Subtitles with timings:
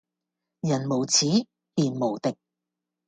[0.03, 0.05] 人無
[1.05, 1.45] 恥
[1.75, 2.35] 便無敵